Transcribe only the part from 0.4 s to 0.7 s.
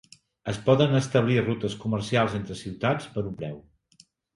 Es